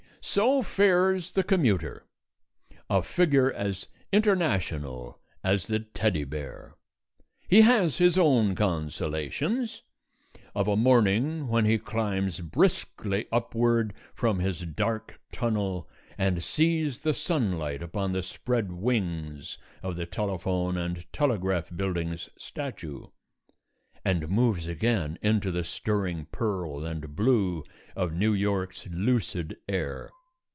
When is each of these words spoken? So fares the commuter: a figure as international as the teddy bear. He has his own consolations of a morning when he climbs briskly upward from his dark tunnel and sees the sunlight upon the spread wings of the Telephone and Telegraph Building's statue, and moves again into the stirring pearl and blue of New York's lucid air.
So 0.23 0.61
fares 0.61 1.31
the 1.31 1.41
commuter: 1.43 2.05
a 2.91 3.01
figure 3.01 3.51
as 3.51 3.87
international 4.13 5.19
as 5.43 5.65
the 5.65 5.79
teddy 5.79 6.25
bear. 6.25 6.75
He 7.47 7.61
has 7.61 7.97
his 7.97 8.19
own 8.19 8.53
consolations 8.53 9.81
of 10.53 10.67
a 10.67 10.77
morning 10.77 11.47
when 11.47 11.65
he 11.65 11.79
climbs 11.79 12.39
briskly 12.39 13.25
upward 13.31 13.93
from 14.13 14.37
his 14.37 14.59
dark 14.61 15.19
tunnel 15.31 15.89
and 16.19 16.43
sees 16.43 16.99
the 16.99 17.15
sunlight 17.15 17.81
upon 17.81 18.11
the 18.11 18.21
spread 18.23 18.71
wings 18.73 19.57
of 19.81 19.95
the 19.95 20.05
Telephone 20.05 20.77
and 20.77 21.11
Telegraph 21.11 21.75
Building's 21.75 22.29
statue, 22.37 23.07
and 24.03 24.29
moves 24.29 24.65
again 24.67 25.19
into 25.21 25.51
the 25.51 25.63
stirring 25.63 26.25
pearl 26.31 26.83
and 26.85 27.15
blue 27.15 27.63
of 27.95 28.11
New 28.11 28.33
York's 28.33 28.87
lucid 28.87 29.55
air. 29.69 30.09